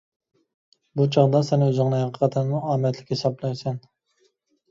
[0.99, 3.77] بۇ چاغدا سەن ئۆزۈڭنى ھەقىقەتەنمۇ ئامەتلىك ھېسابلايسەن.